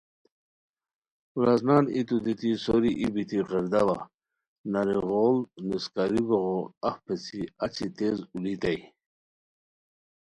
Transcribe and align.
ورازنان 1.39 1.85
ایتو 1.95 2.17
دیتی 2.25 2.51
سوری 2.63 2.91
ای 2.99 3.07
بیتی 3.15 3.39
غیرداوا 3.49 3.97
نری 4.71 4.97
غوڑ 5.07 5.33
نݰکاری 5.67 6.21
گوغو 6.27 6.57
اف 6.87 6.95
پیڅھی 7.05 7.41
اچی 7.65 7.87
تیز 7.97 8.17
اولیتائے 8.33 8.79